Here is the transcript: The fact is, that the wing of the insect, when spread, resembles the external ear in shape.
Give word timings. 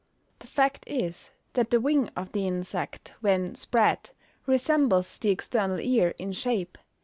The 0.39 0.47
fact 0.47 0.83
is, 0.87 1.29
that 1.53 1.69
the 1.69 1.79
wing 1.79 2.09
of 2.15 2.31
the 2.31 2.47
insect, 2.47 3.13
when 3.21 3.53
spread, 3.53 4.09
resembles 4.47 5.19
the 5.19 5.29
external 5.29 5.79
ear 5.79 6.15
in 6.17 6.31
shape. 6.31 6.79